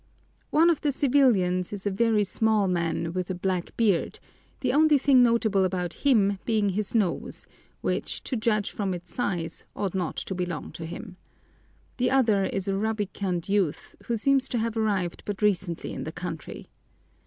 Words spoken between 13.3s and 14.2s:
youth, who